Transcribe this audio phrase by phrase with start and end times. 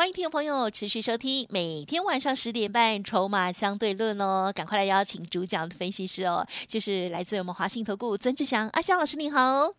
[0.00, 9.74] 欢迎听众朋友持续收听，每天晚上十点半《筹码相对论》哦，赶快来邀请主讲的分析师哦，就是来自我们华信投顾曾志祥阿香老师，你好。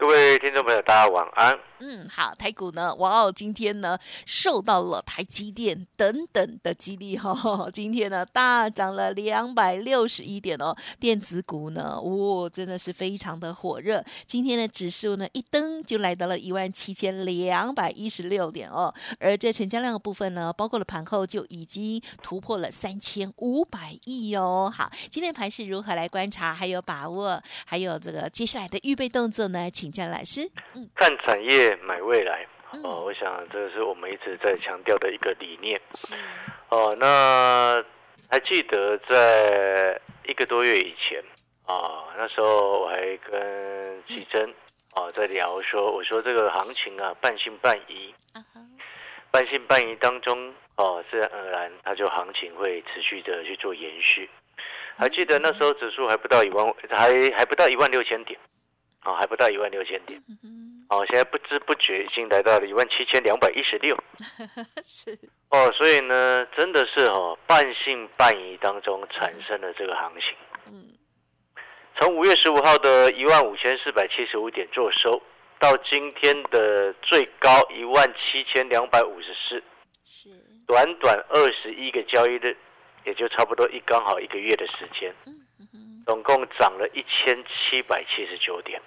[0.00, 1.54] 各位听众朋友，大家晚安。
[1.82, 14.02] 嗯，好，台股呢，哇哦，今天呢受到了台积电等等的激励哈，今天呢大涨了两百六十一点哦，电子股呢，哇，真的是非常的火热。
[14.26, 24.72] 今天的指数呢一登就来到了一万七千两百一十六点哦，而这成交量的部分呢，包括了盘后就已经突破了三千五百亿哦。
[24.74, 29.70] 好，今天盘是如何来观察，还有把握，还有这个接下来的预备动作呢？
[29.70, 30.50] 请教老师。
[30.74, 31.76] 嗯，看产业。
[31.82, 32.46] 买未来
[32.84, 35.80] 哦，我想这是我们一直在强调的一个理念。
[36.68, 37.84] 哦，那
[38.30, 41.20] 还记得在一个多月以前
[41.66, 44.48] 啊，那时候我还跟季珍
[44.94, 48.14] 啊在聊说，我说这个行情啊半信半疑，
[49.32, 54.30] 半信半疑当中哦，自然而然它就行情会持续的去做延续。
[54.96, 58.38] 还记得那时候指数还不到一万，还还不到一万六千点，
[59.10, 60.22] 啊，还不到一万六千点。
[60.88, 63.96] 哦，现在不知不觉已经来到了一万七千两百一十六，
[64.82, 65.16] 是
[65.50, 70.36] 哦，所以呢，真的是哦，半信半疑当中产生了这个行情。
[70.66, 70.88] 嗯，
[71.96, 75.22] 从五月十五号的一万五千四百七十五点做收，
[75.60, 79.62] 到今天的最高一万七千两百五十四，
[80.04, 80.28] 是
[80.66, 82.56] 短短二十一个交易日，
[83.04, 85.14] 也就差不多一刚好一个月的时间，
[86.04, 88.82] 总共涨了一千七百七十九点。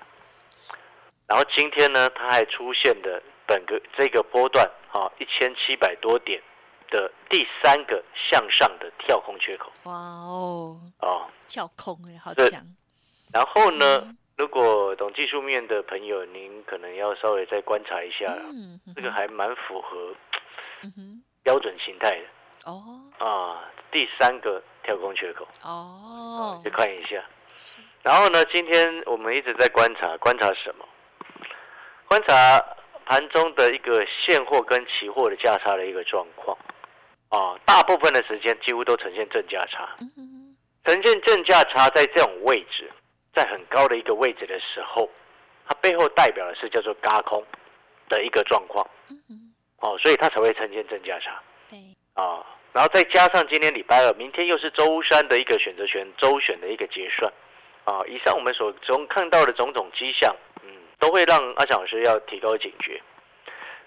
[1.27, 6.41] 然后今天呢，它还出现了本个这个波段啊一千七百多点
[6.89, 9.71] 的第三个向上的跳空缺口。
[9.83, 10.79] 哇哦！
[10.99, 12.61] 哦，跳空哎，好强。
[13.33, 18.43] 然后呢，如果懂技术面的朋友，您可能要稍微再观察一下了。
[18.43, 20.13] 嗯，这个还蛮符合
[21.41, 22.71] 标准形态的。
[22.71, 23.01] 哦。
[23.17, 25.47] 啊，第三个跳空缺口。
[25.63, 26.61] 哦。
[26.63, 27.23] 去看一下。
[28.01, 30.85] 然后呢，今天我们一直在观察，观察什么？
[32.05, 32.59] 观察
[33.05, 36.57] 盘中的一个现货跟期货的价差的一个状况，
[37.29, 39.89] 啊，大部分的时间几乎都呈现正价差。
[40.85, 42.91] 呈现正价差在这种位置，
[43.33, 45.09] 在很高的一个位置的时候，
[45.65, 47.41] 它背后代表的是叫做嘎空
[48.09, 48.85] 的一个状况。
[49.77, 51.41] 哦，所以它才会呈现正价差。
[51.69, 51.79] 对。
[52.13, 57.31] 啊，然后再加上今天礼拜二，明天又是周三的一个选择权周选的一个结算。
[57.85, 60.35] 啊，以上我们所中看到的种种迹象。
[60.63, 63.01] 嗯都会让阿强老师要提高警觉。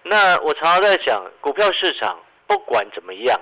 [0.03, 3.41] 那我常常在想，股票市场不管怎么样，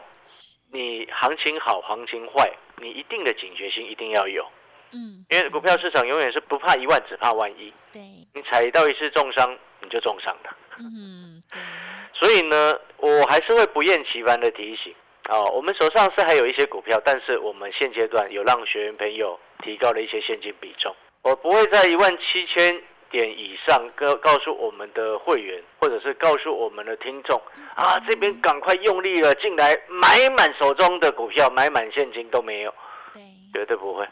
[0.71, 4.49] 你行情好行情坏，你一定的警觉性一定要有。
[4.93, 7.75] 嗯，因为股票市场永远是不怕一万，只怕万一。
[7.93, 8.01] 对，
[8.33, 10.57] 你踩到一次重伤，你就重伤了。
[10.79, 11.43] 嗯，
[12.15, 14.95] 所以呢，我还是会不厌其烦的提醒
[15.25, 22.83] 啊，我们手上是还有一些股票，但是我们现阶段有让学员朋友提高了一些现金比重，我不会在一万七千。
[23.11, 27.41] 点以上告告诉我们的会员，或者是告诉我们的听众
[27.77, 32.75] 啊，这边赶快用力了进来买满手中的股票，买满现金都没有，
[33.13, 34.05] 对，绝对不会，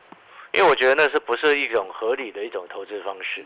[0.53, 3.41] 因为我觉得那是不是一种合理的一种投资方式？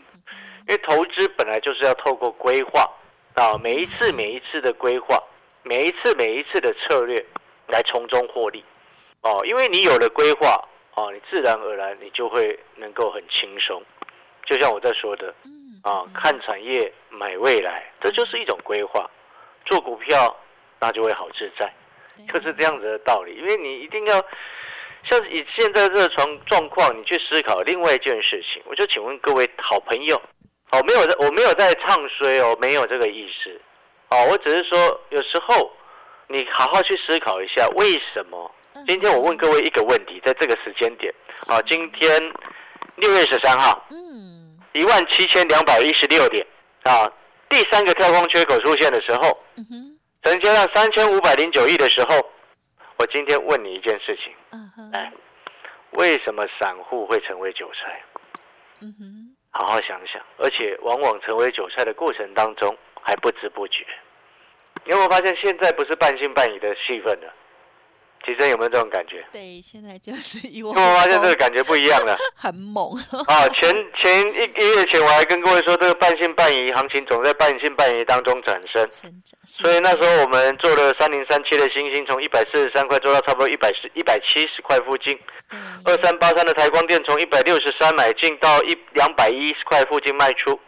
[0.67, 2.87] 因为投资本来就是要透过规划
[3.33, 5.17] 啊，每一次每一次的规划，
[5.63, 7.25] 每一次每一次的策略
[7.67, 8.63] 来从中获利
[9.21, 10.59] 哦，因为你有了规划
[10.95, 13.83] 哦，你自然而然你就会能够很轻松。
[14.45, 15.33] 就像我在说的，
[15.83, 19.09] 啊，看产业买未来，这就是一种规划。
[19.65, 20.33] 做股票
[20.79, 21.71] 那就会好自在，
[22.31, 23.35] 就是这样子的道理。
[23.35, 24.23] 因为你一定要
[25.03, 28.63] 像以现在这个状状况，你去思考另外一件事情。
[28.65, 30.15] 我就请问各位好朋友，
[30.71, 33.59] 哦，没有在，我没有在唱衰哦，没有这个意思。
[34.09, 35.69] 哦，我只是说有时候
[36.27, 38.51] 你好好去思考一下，为什么。
[38.87, 41.13] 今天我问各位一个问题，在这个时间点，
[41.47, 42.21] 啊，今天
[42.97, 43.87] 六月十三号。
[44.73, 46.45] 一万七千两百一十六点。
[46.83, 47.05] 啊！
[47.49, 49.43] 第三个跳空缺口出现的时候，
[50.23, 52.25] 成交量三千五百零九亿的时候，
[52.95, 54.33] 我今天问你一件事情，
[54.93, 55.11] 哎，
[55.91, 58.01] 为什么散户会成为韭菜？
[58.79, 63.85] 嗯哼，好好想想，而且往往成为韭菜的过程当中还不知不觉。
[64.87, 67.33] 你有没有发现现在不是半信半疑的气氛了？
[68.25, 69.25] 其实有没有这种感觉？
[69.31, 72.91] 对，现在就是一我发现这个感觉不一样了， 很猛
[73.27, 73.47] 啊！
[73.49, 78.85] 前前一一个月前我还跟各位说，这个半信半疑行情总在半信半疑当中产生。
[79.45, 85.17] 所以那时候我们做了三零三七的星星，从一百四十三块做到差不多一百十一百七十块附近。
[85.85, 90.59] 二三八三的台光电从一百六十三买进到一两百一十块附近卖出。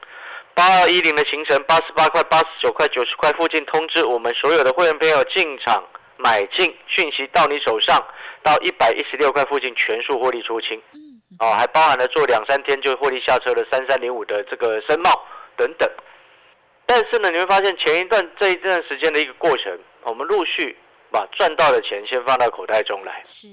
[0.59, 5.81] 八二一零的行程八十八块、八十九块、九十块附近通知我们所有的会员朋友进场。
[6.17, 7.97] 买进讯息到你手上，
[8.43, 10.77] 到一百一十六块附近全数获利出清，
[11.39, 15.09] 哦，还包含了做两三天就获利下车的三三零五的这个申茂
[15.55, 15.89] 等等。
[16.85, 20.77] 但是呢，你会发现前一段这一段时间的一个过程，我们陆续
[21.09, 23.47] 把赚到的钱先放到口袋中来，是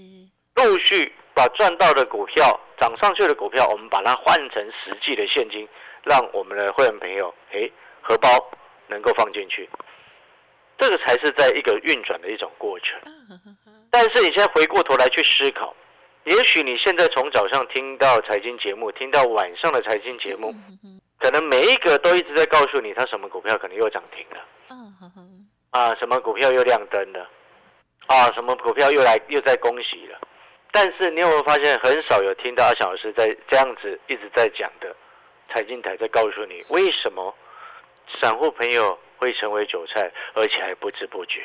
[0.56, 5.68] 陆续把赚到的股票涨上去的股票，我们把它换成实际的现金，
[6.06, 7.70] 让我们的会员朋友诶
[8.00, 8.28] 荷包
[8.86, 9.68] 能够放进去。
[10.78, 13.00] 这个才是在一个运转的一种过程，
[13.90, 15.74] 但是你现在回过头来去思考，
[16.24, 20.54] 也许你现在从早上听到财经节目，听到晚上的财经节目，
[21.18, 24.46] 可能每一个都一直在告诉你，它什么股票可能又涨停了，
[25.70, 27.26] 啊，什么股票又亮灯了，
[28.06, 30.20] 啊，什么股票又来又在恭喜了，
[30.72, 34.94] 但是你有没有发现，很少有听到阿小老师在这样子一直在讲的
[35.52, 37.34] 财经台在告诉你，为什么
[38.20, 38.98] 散户朋友？
[39.18, 41.40] 会成为韭菜，而且还不知不觉。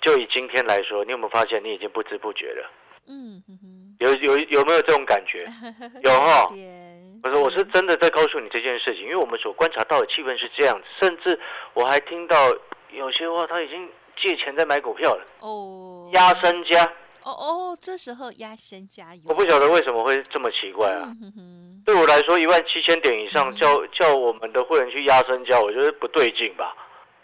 [0.00, 2.70] 就以今天来说，你有没有发现你已经不知不觉了？
[3.08, 3.42] 嗯，
[3.98, 5.44] 有有有没有这种感觉？
[6.04, 6.46] 有哈。
[7.20, 11.36] 不是，我是真的在告诉你这件事情，因为我们所观察到的气氛是这样子，甚至
[11.74, 12.36] 我还听到
[12.92, 15.26] 有些话，他已经借钱在买股票了。
[15.40, 16.08] 哦。
[16.12, 16.84] 压身家。
[17.24, 19.22] 哦哦，这时候压身加油。
[19.26, 21.12] 我不晓得为什么会这么奇怪啊。
[21.88, 26.76] 对我来说，一万七千点以上叫叫我们的会员去压身交，我觉得不对劲吧？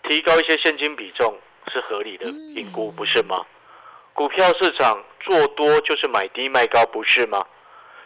[0.04, 1.38] 提高一些现金比重
[1.70, 2.24] 是合理的
[2.54, 3.44] 评估，不是吗？
[4.14, 7.44] 股票市场做多就是买低卖高，不是吗？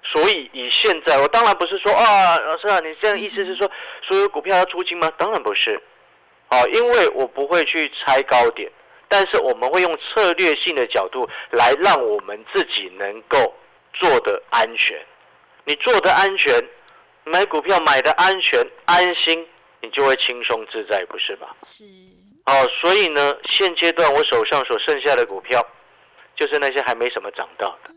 [0.02, 3.70] 所以以现在，我当然不是说啊，老师啊，你这样意思是说
[4.02, 5.08] 所有股票要出金吗？
[5.16, 5.80] 当然不是，
[6.48, 8.68] 啊，因为我不会去猜高点，
[9.06, 13.54] 但是我们会用策略性的角度来让我们自己能够
[13.92, 15.00] 做的安全。
[15.68, 16.50] 你做的安全，
[17.24, 19.46] 买股票买的安全安心，
[19.82, 21.48] 你就会轻松自在，不是吗？
[21.62, 21.84] 是。
[22.46, 25.62] 哦，所以呢，现阶段我手上所剩下的股票，
[26.34, 27.90] 就是那些还没什么涨到的，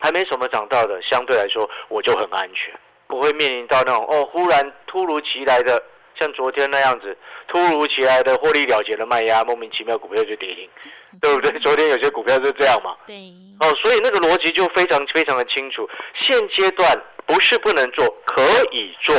[0.00, 2.74] 还没什么涨到的，相对来说我就很安全，
[3.06, 5.80] 不会面临到那种哦，忽然突如其来的。
[6.18, 7.16] 像昨天那样子，
[7.46, 10.68] 突如其来的获利了结的卖压，莫名其妙股票就跌停，
[11.20, 11.56] 对不对？
[11.60, 12.94] 昨天有些股票是这样嘛？
[13.06, 13.14] 对。
[13.60, 15.88] 哦，所以那个逻辑就非常非常的清楚。
[16.14, 18.42] 现阶段不是不能做，可
[18.72, 19.14] 以做，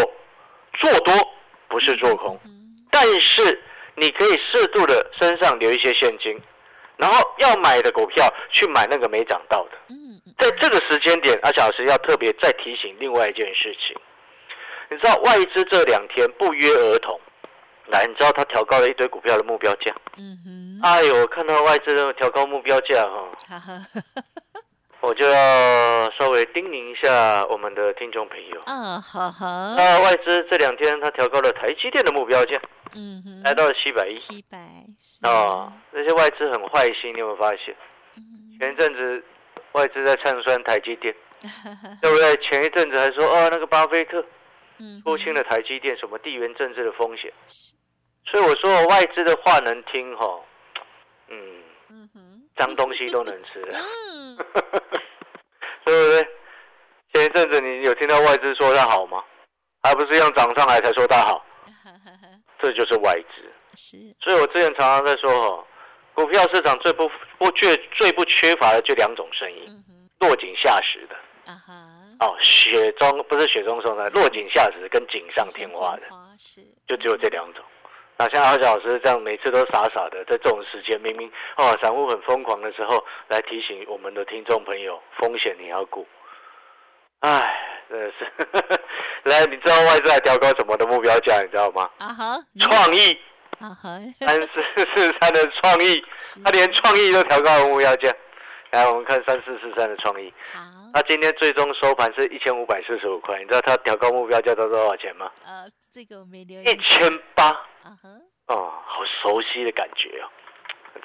[0.74, 1.14] 做多
[1.68, 2.40] 不是做空，
[2.90, 3.62] 但是
[3.96, 6.36] 你可以适度的身上留一些现金，
[6.98, 9.72] 然后要买的股票去买那个没涨到的。
[9.90, 10.20] 嗯。
[10.40, 13.96] 在这个时间点，阿小老师要特别再提醒另外一件事情。
[14.90, 17.20] 你知道外资这两天不约而同，
[17.90, 19.96] 来，你知道他调高了一堆股票的目标价。
[20.18, 20.61] 嗯哼。
[20.84, 23.86] 哎呦，我看到外资的调高目标价哈，
[25.02, 28.62] 我就要稍微叮咛一下我们的听众朋友。
[28.66, 29.76] 嗯，好好。
[29.76, 32.60] 那外资这两天他调高了台积电的目标价，
[32.96, 34.14] 嗯哼，来到了七百亿。
[34.14, 34.58] 七百。
[35.30, 37.76] 啊，那些外资很坏心，你有没有发现？
[38.60, 39.24] 前一阵子
[39.72, 41.16] 外资在唱衰台积电，
[42.02, 42.36] 对不对？
[42.38, 44.24] 前一阵子还说哦，那个巴菲特。
[44.84, 47.32] 嗯出清了台积电什么地缘政治的风险，
[48.26, 50.26] 所以我说外资的话能听哈，
[51.32, 53.62] 嗯，脏东西都能吃，
[55.86, 56.28] 对不对？
[57.14, 59.24] 前一阵子你有听到外资说它好吗？
[59.84, 61.44] 还不是要涨上来才说它好，
[62.60, 63.52] 这就是外资。
[63.76, 65.66] 是，所以我之前常常在说哦，
[66.14, 69.66] 股票市场最不不缺最不缺乏的就两种声音，
[70.20, 71.16] 落井下石的。
[72.20, 76.08] 哦，雪中不是雪中送炭，落井下石跟锦上添花的，
[76.38, 77.66] 是就只有这两种。
[78.22, 86.08] 那像阿小老师这样，每次都傻傻的，在这种时间，明明哦，散户很疯狂的时候，来提醒我们的听众朋友，风险你要顾。
[87.22, 87.60] 哎，
[87.90, 88.32] 真的是，
[89.26, 91.90] 来，你知道外资还调高什么的目标价，你知道吗？
[91.98, 93.20] 啊哈，创意，
[93.60, 94.64] 啊哈，三四
[94.94, 96.06] 四三的创意，
[96.46, 98.14] 他连创意都调高了目标价。
[98.70, 100.32] 来，我们看三四四三的创意。
[100.54, 100.60] 好，
[100.94, 103.40] 那今天最终收盘是一千五百四十五块。
[103.40, 105.32] 你知道它调高目标价到多少钱吗？
[105.46, 106.64] 呃，这个我没留意。
[106.64, 107.48] 一千八。
[107.48, 108.10] 啊哈。
[108.48, 110.28] 哦，好熟悉的感觉哦，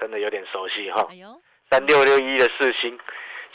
[0.00, 1.06] 真的有点熟悉哈。
[1.10, 1.28] 哎呦。
[1.70, 2.98] 三六六一的四星，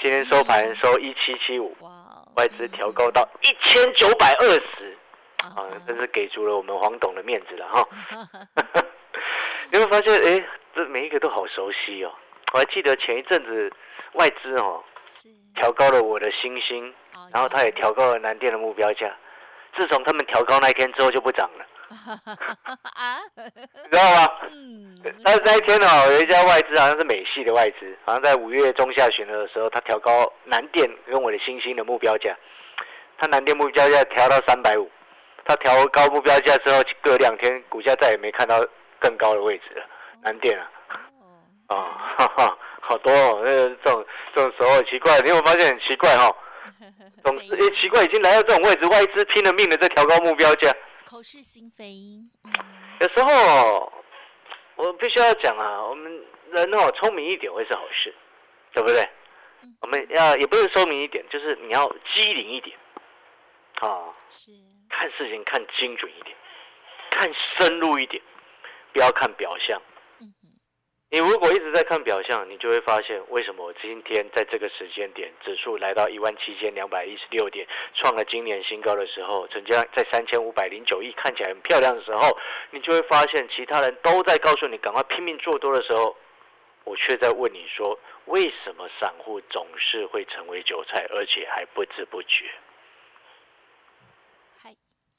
[0.01, 1.75] 今天收盘收一七七五。
[1.79, 1.89] 哇。
[2.35, 4.97] 外资调高到一千九百二十。
[5.37, 7.87] 啊，真是给足了我们黄董的面子了哈。
[9.71, 12.13] 你会发现，哎，这每一个都好熟悉哦。
[12.53, 13.71] 我还记得前一阵子
[14.13, 14.83] 外资哦，
[15.55, 16.93] 调高了我的星星，
[17.33, 19.11] 然后他也调高了南电的目标价。
[19.75, 21.65] 自从他们调高那一天之后就不涨了，
[23.89, 24.27] 知道吗？
[24.51, 25.01] 嗯。
[25.23, 32.35] 但是那一天哦，有一家外资好像是美系的外资，好像在五月中下旬的时候，他调高南电跟我的星星的目标价。
[33.17, 34.89] 他南电目标价调到三百五，
[35.45, 38.65] 他调高目标价之后，隔两天股价再也没看到
[38.99, 39.85] 更高的位置了。
[40.23, 40.69] 南电啊，
[41.67, 41.75] 啊，
[42.17, 42.57] 哈哈，
[42.91, 44.05] 好多哦，那这种
[44.35, 46.29] 这种时候很奇怪，你有有发现很奇怪哈？
[47.23, 50.69] 总之，哎，奇怪，已经来到这种位置，外资拼了命的在调高目标价，
[51.05, 51.85] 口是心非。
[52.99, 53.93] 有时候
[54.75, 56.21] 我必须要讲啊，我们
[56.51, 58.13] 人哦，聪明一点会是好事，
[58.73, 59.07] 对不对？
[59.79, 62.77] 我们要也不是聪明一点，就是你要机灵一点。
[63.79, 64.51] 啊，是
[64.89, 66.35] 看事情看精准一点，
[67.09, 68.21] 看深入一点，
[68.91, 69.81] 不要看表象。
[71.13, 82.37] 你如果一直在看表象，你就会发现为什么我今天在这个时间点指数来到一万七千两百一十六点，创了今年新高的时候，成交在三千五百零九亿，看起来很漂亮的时候，
[82.69, 86.15] 你就会发现其他人都在告诉你赶快拼命做多的时候，
[86.85, 92.45] 我却在问你说，为什么散户总是会成为韭菜，而且还不知不觉？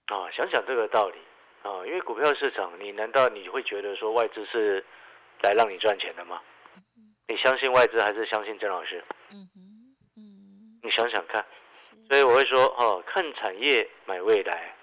[0.07, 1.19] 啊，想想这个道理
[1.63, 4.83] 啊，因为股票市场，你难道你会觉得说外资是
[5.43, 6.41] 来让你赚钱的吗？
[7.29, 9.05] 你相信外资还是相信曾老师？
[9.31, 9.49] 嗯
[10.17, 11.45] 嗯，你想想看，
[12.09, 14.75] 所以我会说，哦，看产业买未来，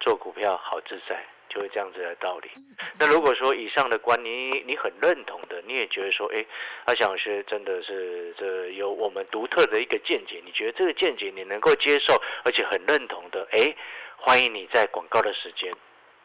[0.00, 2.50] 做股票好自在，就是这样子的道理。
[2.98, 6.44] 那如果说以上的观念你很认同的，你也觉得说，哎，
[6.84, 13.74] 阿翔老师真的是这有我们独特的一个见解，你觉得这个见解你能够接受，而且很认同的，哎。
[14.18, 15.72] 欢迎你在广告的时间，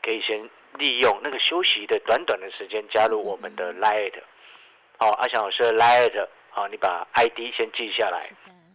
[0.02, 4.14] 可以先利用那个休息的短短的时间加入我们的 Light。
[4.98, 8.22] 好，阿翔老师的 Light，好，你把 ID 先记下来。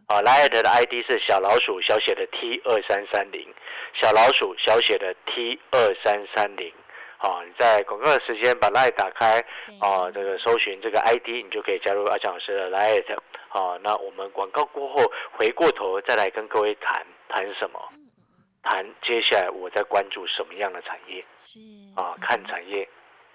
[0.09, 3.47] 好，Light 的 ID 是小老鼠小写的 T 二三三零，
[3.93, 6.73] 小老鼠小写的 T 二三三零。
[7.19, 9.45] 好，你在广告的时间把 Light 打开，
[9.81, 13.05] 哦，这个搜寻这个 ID，你就可以加入阿翔老师的 Light。
[13.49, 17.81] 好，那我们广告过后回过头再来跟各位谈谈什么？
[18.69, 21.25] 谈接下来我在关注什么样的产业？
[21.95, 22.89] 啊，看产业。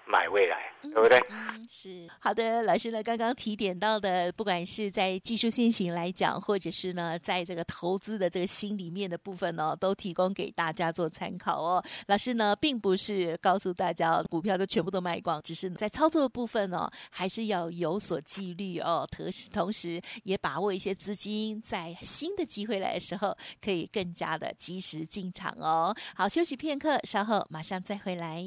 [0.06, 1.18] 买未来，对不对？
[1.30, 2.62] 嗯，是好的。
[2.62, 11.82] 老师呢，刚刚提点到的，不管是在技术先行来讲，或者是呢，在这个投资的这个心里面的部分呢，都提供给大家做参考哦。
[12.08, 19.08] 老师呢，并不是告诉大家股票都全部都卖光，只是在操作的部分呢，还是要有所纪律哦。
[19.10, 25.94] 同时，同时也把握一些资金，在新的机会来的时候，可以更加的及时进场哦。
[26.14, 28.44] 好，休息片刻，稍后马上再回来。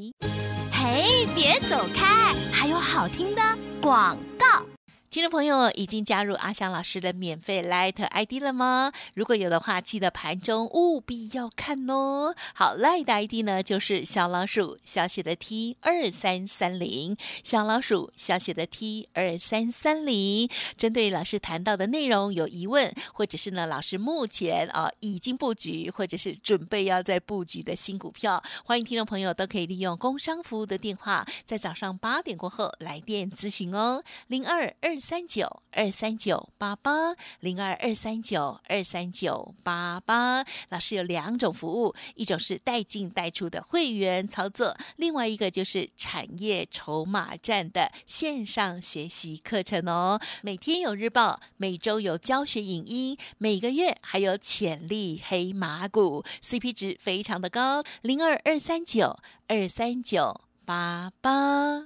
[0.86, 3.42] 哎，别走开，还有好听的
[3.82, 4.75] 广告。
[5.16, 8.92] 听众朋友已经加入阿翔老师的免费 Light ID 了吗？
[9.14, 12.36] 如果有的话，记得盘中务必要看哦。
[12.54, 20.50] 好，Light ID 呢就是小老鼠小写的 T 二三三零，小老鼠小写的 T 二三三零。
[20.76, 35.00] 针对老师谈到的内容有疑问，或者是呢老师目前啊已经布局，或者是准备要在布局的新股票，欢迎听众朋友都可以利用工商服务的电话，在早上八点过后来电咨询哦，零二二。
[35.06, 36.92] 三九二三九八八
[37.40, 50.20] 零二二三九二三九八八，老师有两种服务，一种是带进带出的会员操作，另外一个就是产业筹码站的线上学习课程哦。
[50.42, 57.84] 每天有日报，每周有教学影音，每个月还有潜力黑马股，CP 值非常的高。
[58.02, 61.85] 零二二三九二三九八八。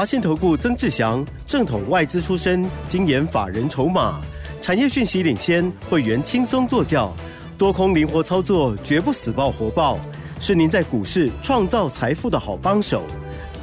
[0.00, 4.18] 华信投顾曾志祥，正统外资出身，精研法人筹码，
[4.58, 7.12] 产业讯息领先，会员轻松做教，
[7.58, 9.98] 多空灵活操作，绝不死爆活爆，
[10.40, 13.04] 是您在股市创造财富的好帮手。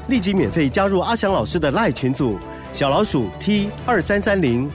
[0.09, 2.37] 立即免费加入阿祥老师的赖群组，
[2.71, 4.69] 小老鼠 T 二三三零，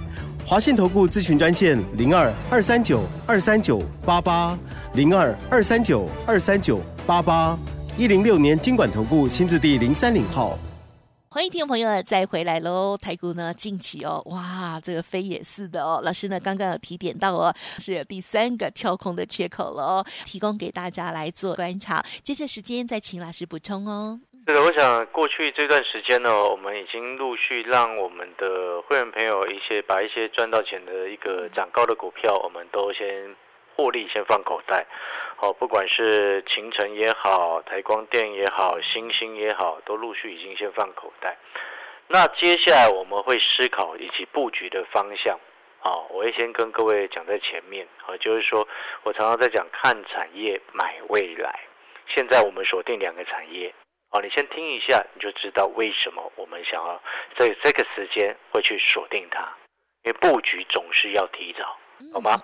[0.45, 4.59] 华信投顾咨询专线零二二三九二三九八八
[4.95, 7.57] 零二二三九二三九八八
[7.97, 10.59] 一零六年经管投顾新字第零三零号。
[11.33, 12.95] 欢迎听众朋友再回来喽！
[12.95, 16.03] 台股呢近期哦，哇，这个飞也是的哦。
[16.05, 22.05] 老师呢刚刚有提点到哦，是有第三个跳空的缺口了哦，提供给大家来做观察。
[22.23, 24.21] 接着时间再请老师补充哦。
[24.47, 33.35] 是的，我想过去这段时间呢，我们已经陆续让我们的会员朋友一些把一些赚到钱的一个涨高的股票，我们都先。
[33.76, 34.87] 获利先放口袋，
[35.37, 41.37] 好，不管是秦城也好，台光电也好，星星也好，都陆续已经先放口袋。
[42.09, 45.38] 那接下来我们会思考以及布局的方向。
[45.79, 47.88] 好，我会先跟各位讲在前面。
[47.97, 48.69] 好，就是说
[49.02, 51.61] 我常常在讲看产业买未来。
[52.07, 53.75] 现在我们锁定两个产业。
[54.11, 57.02] 好，你先听一下，你就知道为什么我们想要
[57.37, 59.49] 在这个时间会去锁定它。
[60.02, 61.79] 因为布局总是要提早。
[62.12, 62.40] 好吗？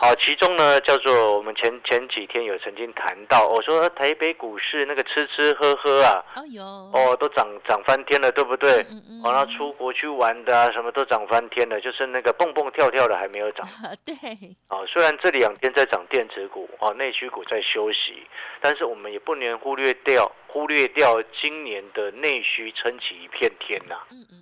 [0.00, 6.24] 好，其中呢叫做我们前前几天有曾经谈到，我说台北股市那个吃吃喝喝啊，
[6.92, 8.84] 哦都涨涨翻天了，对不对？
[8.90, 9.22] 嗯嗯。
[9.22, 13.66] 完了出国去玩的啊，什么都涨翻天了，就是那个蹦蹦跳跳的还没有涨。
[14.04, 14.14] 对。
[14.68, 18.26] 哦，虽然这两天在涨电子股，哦内需股在休息，
[18.60, 20.30] 但是我们也不能忽略掉。
[20.52, 23.94] 忽略掉今年的内需撑起一片天呐，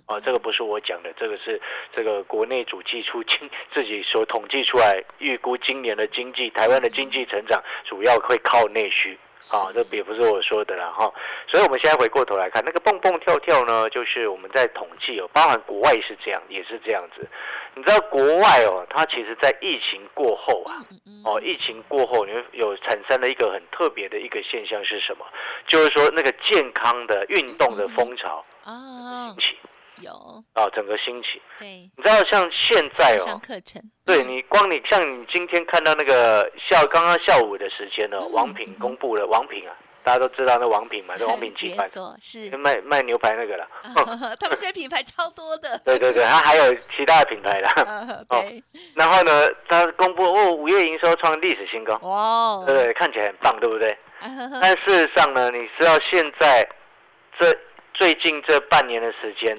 [0.07, 1.61] 啊，这个不是我讲的，这个是
[1.95, 9.15] 这个国内主计处经自己所统计出来，预估今年的经济，台湾的经济成长主要会靠内需。
[9.51, 11.11] 啊，这也不是我说的了哈，
[11.47, 17.27] 所以我们现在回过头来看，那个蹦蹦跳跳呢，就是我们在统计哦，包含国外是这样，也是这样子。
[17.73, 20.83] 你知道国外哦，它其实在疫情过后啊，
[21.23, 25.25] 哦，疫情过后，你有产生了一个很特别的一个现象是什么？
[25.65, 29.57] 就是说那个健康的运动的风潮啊，兴起。
[30.01, 31.41] 有啊，整个兴起。
[31.59, 33.81] 对，你知道像现在哦，上课程。
[34.05, 41.87] 对你光你像你今天看到那个下刚刚下午的时间呢，王品公布了王品啊，大家都知道那王品嘛， 那王品集团
[42.19, 43.67] 是卖卖牛排那个了。
[44.39, 45.77] 他们现在品牌超多的。
[45.85, 47.67] 对对对，他还有其他的品牌的。
[48.29, 48.43] 哦。
[48.95, 51.95] 然后呢，他公布哦，五月营收创历史新高。
[52.01, 52.65] 哇。
[52.65, 53.97] 对对，看起来很棒，对不对？
[54.61, 56.67] 但事实上呢，你知道现在
[57.39, 57.55] 这。
[57.99, 59.57] 最近这半年的时间，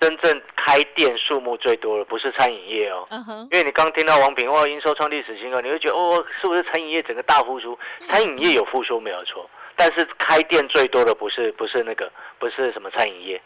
[0.00, 3.06] 真正开店数目最多的不是餐饮业哦，
[3.52, 7.78] 因为你刚听到王品哦，营收创历史新高，你会觉得哦，是不是餐饮业整个大复苏？
[8.10, 12.10] 餐饮业有复苏没有错，但是开店最多的不是不是那个
[12.40, 13.40] 不是什么餐饮业，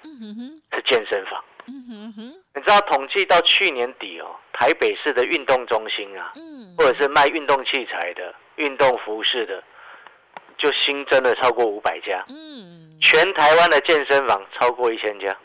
[0.73, 1.45] 是健身房。
[1.66, 6.33] 你知道统计到去年底哦，台北市的运动中心啊，
[6.78, 9.62] 或者是卖运动器材的、运动服饰的。
[10.56, 15.37] 就新增了超过五百家，嗯，全台湾的健身房超过一千家，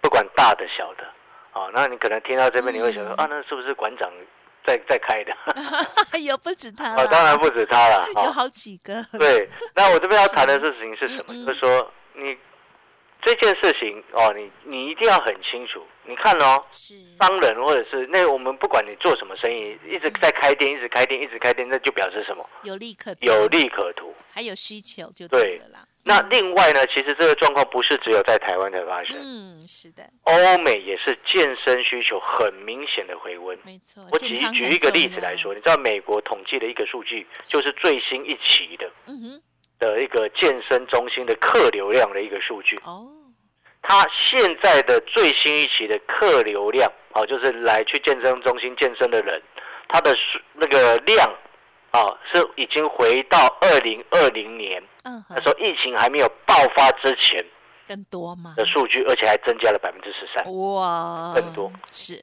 [0.00, 1.04] 不管大的小的，
[1.52, 4.10] 哦，那你可能听到这边你会想说啊，那是不是馆长
[4.66, 5.32] 在在开的？
[6.20, 9.02] 有不止他，哦，当然不止他了，有好几个。
[9.18, 11.34] 对，那我这边要谈的事情是什么？
[11.46, 12.36] 就是说你。
[13.20, 15.84] 这件事情哦，你你一定要很清楚。
[16.04, 22.48] 你看哦，商人或者是那我们不管你做什么生意，一直在开店，一直开店，一直开店，那就表示什么？
[22.62, 25.86] 有利可有利可图，还有需求就对了啦。
[26.04, 33.58] 那另外呢，其实这个状况不是只有在台湾才发生，嗯，是的，欧美也是健身需求很明显的回温。
[33.62, 39.42] 没错，我举举一个例子来说，你知道美国统计的一个数据，就是最新一期的，嗯哼。
[39.78, 42.80] 的一个健身中心的客流量的一个数据。
[42.84, 43.06] 哦，
[43.82, 49.40] 它现在的最新一期的客流量哦，就是来去健身中心健身的人，
[49.88, 50.16] 它的
[50.54, 51.30] 那个量
[51.92, 57.44] 啊，是已经回到二零二零年，嗯，那时候疫情还没有爆发之前。
[57.88, 58.52] 更多吗？
[58.54, 60.44] 的数据，而且还增加了百分之十三。
[60.52, 62.22] 哇，更多是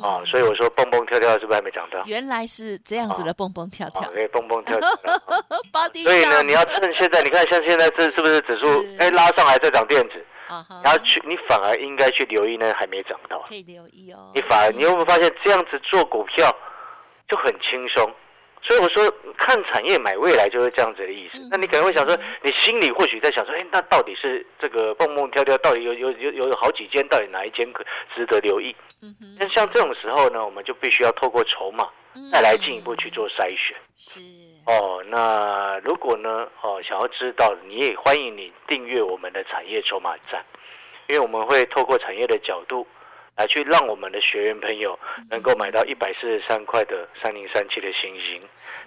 [0.00, 2.00] 啊，所以我说蹦蹦跳跳是不是还没涨到？
[2.06, 4.88] 原来是这样子的蹦蹦跳跳，可以蹦蹦跳跳。
[6.04, 10.24] 所以呢，你要趁现在，你看像现在这是不是指数哎拉上来再涨电子？
[10.82, 14.32] 然后去你反而应该去留意那还没涨到，可以留意哦。
[14.34, 16.54] 你反而你有没有发现这样子做股票
[17.28, 18.12] 就很轻松？
[18.62, 21.38] 所以我说，看产业买未来就是这样子的意思。
[21.50, 27.82] 那你可能会想说，你心里或许在想说，哎，那到底是这个蹦蹦跳跳，到底有有有有好几间，到底哪一间可
[28.14, 28.76] 值得留意？
[29.38, 31.88] 那像这种时候呢，我们就必须要透过筹码，
[32.30, 33.74] 再来进一步去做筛选。
[33.96, 34.20] 是。
[34.66, 40.44] 哦，那如果呢，哦，想要知道，你也欢迎你订阅我们的产业筹码站，
[41.08, 42.86] 因为我们会透过产业的角度。
[43.40, 44.98] 来去让我们的学员朋友
[45.30, 48.38] 能够买到一百四十三块的三零三七的星星，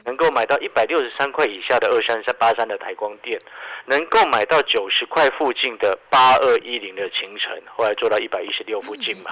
[0.05, 3.41] 能够买到一百六十三块以下的二三三八三的台光电，
[3.85, 9.31] 能够买到九十块附近的八二一零的清晨，后来做到一百一十六附近嘛。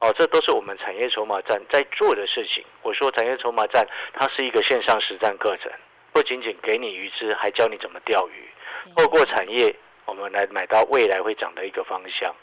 [0.00, 2.62] 哦，这都是我们产业筹码站在做的事情。
[2.82, 5.72] 我说产业筹码站，它是一个线上实战课程，
[6.12, 8.46] 不仅仅给你鱼吃，还教你怎么钓鱼。
[8.94, 12.34] 透过产业，我们来买到未来会涨的一个方向。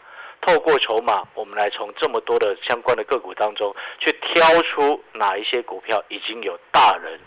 [0.46, 7.20] 透过筹码，我们来从这么多的相关的个股当中，去挑出哪一些股票已经有大人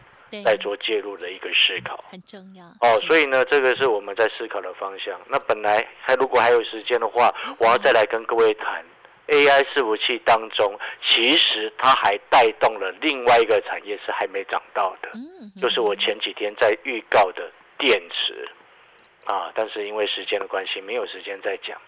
[0.44, 2.88] 在做介入的一个思考，很重要哦。
[3.00, 5.20] 所以呢，这个是我们在思考的方向。
[5.26, 8.84] 那本来还如果还有时间的话，我要再来跟各位谈
[9.26, 15.10] AI 伺服器当中，其实它还带动了另外一个产业是还没涨到的，
[15.60, 18.48] 就是我前几天在预告的电池。
[19.28, 21.78] 啊，但是因为时间的关系，没有时间再讲。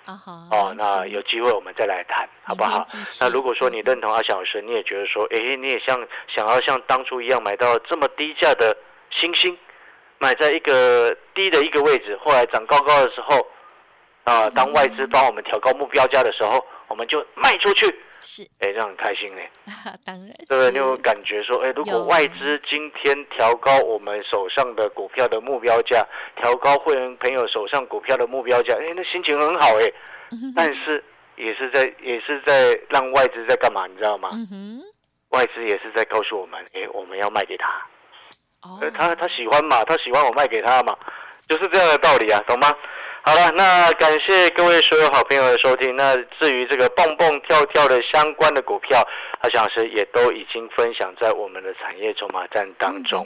[0.50, 2.84] 哦，那有机会我们再来谈，好不好？
[3.18, 5.98] 那如果说你认同阿翔老师，你也觉得说，哎，你也像
[6.28, 8.76] 想要像当初一样买到这么低价的
[9.08, 9.56] 星星，
[10.18, 13.46] 买在一个低的一个位置，后来涨高高的时候，
[14.24, 17.86] 啊，当外资帮我们调高目标价的时候，我们就卖出去。
[18.20, 19.50] 是，哎，这样很开心哎，
[20.04, 20.70] 当然，对不对？
[20.70, 26.06] 你有感觉说，哎，如果外资今天调高我们手上的股票的目标价，
[26.36, 29.92] 调高会员朋友手上股票的目标价，哎，那心情很好哎。
[30.54, 31.02] 但是
[31.36, 33.86] 也是在也是在让外资在干嘛？
[33.86, 34.30] 你知道吗？
[35.30, 37.68] 外资也是在告诉我们，哎，我们要卖给他。
[38.62, 40.96] 哦，他他喜欢嘛，他喜欢我卖给他嘛，
[41.48, 42.70] 就是这样的道理啊，懂吗？
[43.22, 45.94] 好了，那感谢各位所有好朋友的收听。
[45.94, 49.06] 那至于这个蹦蹦跳跳的相关的股票，
[49.42, 53.24] 阿翔老师也都已经分享在我们的产业筹码站当中。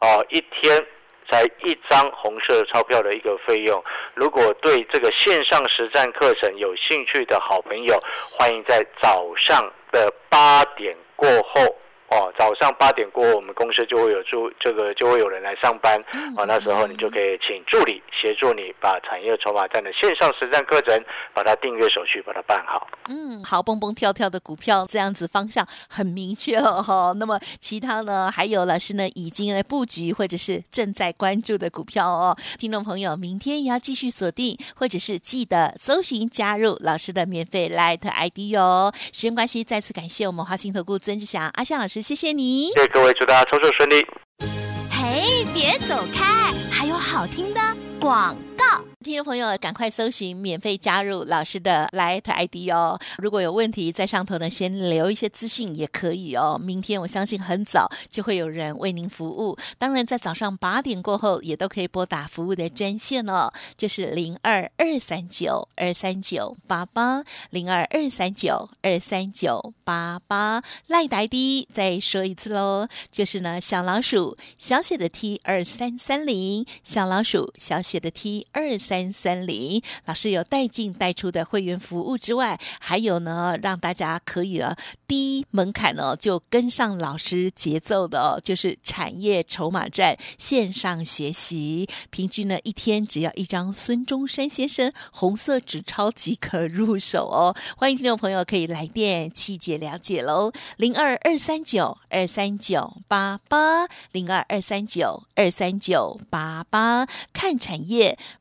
[0.00, 0.84] 哦，一天
[1.30, 3.82] 才一张红色钞票的一个费用。
[4.14, 7.98] 如果对这个线上实战课程有兴趣的好朋友，
[8.38, 11.74] 欢迎在早上的八点过后。
[12.08, 16.00] 哦，早上八点过，我们公司就会有助这个就会有人来上班。
[16.36, 22.86] 哦，那时候你就可以请助理协助你把产业筹码站的线上实战课程，把它订阅手续把它办好。
[23.08, 27.12] 嗯，好，蹦蹦跳跳的股票这样子方向很明确了哈。
[27.16, 32.36] 那么其他呢，还有老师呢已经来布局或者是正在关注的股票哦。
[32.56, 38.92] 听众朋友，明天也要继续锁定，或者是记得搜寻加入老师的免费 Light ID 哦。
[38.94, 41.95] 时间关系，再次感谢我们华兴投顾曾志祥阿香老师。
[42.02, 44.06] 谢谢你，谢谢各位，祝大家操作顺利。
[44.90, 47.60] 嘿，别走开，还有好听的
[48.00, 48.84] 广告。
[49.04, 52.98] 听众朋友，赶快搜寻免费加入老师的 Light ID 哦！
[53.18, 56.58] 如果有问题，在上头呢，先留一些资讯也可以哦。
[56.60, 59.56] 明天我相信很早就会有人为您服务。
[59.78, 79.06] 当然，在早上八点过后，也都可以拨打服务的专线哦，就是零二二三九二三九八八零二二三九二三九八八 Light ID 再说一次喽，就是呢，小老鼠小写的 T 二三三零，小老鼠小写的 T 二三。
[79.16, 97.56] 三零老师有带进带出的会员服务之外，还有呢，让大家可以啊低门槛呢就跟上老师节奏的，就是产业筹码站线上学习，平均呢一天只要一张孙中山先生红色纸钞即可入手哦。
[97.76, 108.18] 欢迎听众朋友可以来电细节了解喽，零二二三九二三九八八零二二三九二三九八八看产业